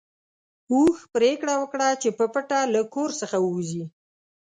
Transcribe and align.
اوښ 0.73 0.97
پرېکړه 1.15 1.53
وکړه 1.57 1.87
چې 2.01 2.09
په 2.17 2.25
پټه 2.33 2.59
له 2.73 2.81
کور 2.93 3.09
څخه 3.21 3.37
ووځي. 3.41 3.83